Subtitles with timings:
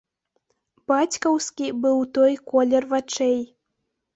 [0.91, 3.39] Бацькаўскі быў толькі колер вачэй.